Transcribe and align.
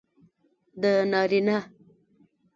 د 0.81 0.83
نارینه 1.11 1.57